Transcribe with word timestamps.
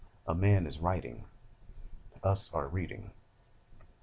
A 0.25 0.33
man 0.33 0.65
is 0.65 0.79
writing. 0.79 1.25
Us 2.23 2.51
are 2.55 2.67
reading." 2.67 3.11